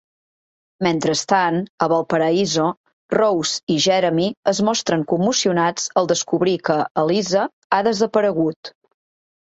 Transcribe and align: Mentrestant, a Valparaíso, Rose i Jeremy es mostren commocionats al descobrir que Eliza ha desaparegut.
Mentrestant, 0.85 1.57
a 1.85 1.87
Valparaíso, 1.91 2.65
Rose 3.15 3.59
i 3.75 3.77
Jeremy 3.87 4.25
es 4.55 4.63
mostren 4.71 5.05
commocionats 5.15 5.89
al 6.03 6.11
descobrir 6.13 6.57
que 6.71 6.79
Eliza 7.03 7.47
ha 7.77 7.83
desaparegut. 7.91 8.73